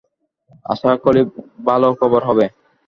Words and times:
আশাকরি 0.65 1.21
ভাল 1.65 1.81
খবর 1.99 2.21
হবে। 2.29 2.45